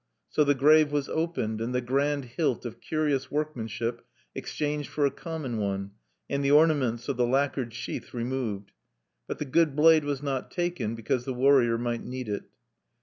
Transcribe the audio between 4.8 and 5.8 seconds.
for a common